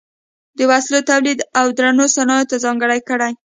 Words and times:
د 0.57 0.59
وسلو 0.71 0.99
تولید 1.11 1.39
او 1.59 1.65
درنو 1.77 2.05
صنایعو 2.15 2.49
ته 2.49 2.55
ځانګړې 2.65 2.99
کړې. 3.09 3.31